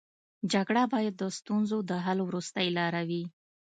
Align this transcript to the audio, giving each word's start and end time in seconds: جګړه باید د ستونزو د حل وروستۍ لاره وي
جګړه 0.53 0.83
باید 0.93 1.13
د 1.17 1.23
ستونزو 1.37 1.77
د 1.89 1.91
حل 2.05 2.19
وروستۍ 2.23 2.67
لاره 2.77 3.01
وي 3.09 3.23